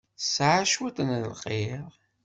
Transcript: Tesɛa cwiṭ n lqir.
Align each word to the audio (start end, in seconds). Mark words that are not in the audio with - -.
Tesɛa 0.19 0.61
cwiṭ 0.71 0.97
n 1.07 1.09
lqir. 1.29 1.87